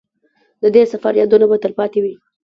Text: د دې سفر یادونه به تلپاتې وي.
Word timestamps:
د 0.61 0.63
دې 0.75 0.83
سفر 0.91 1.13
یادونه 1.21 1.45
به 1.49 1.55
تلپاتې 1.63 1.99
وي. 2.03 2.13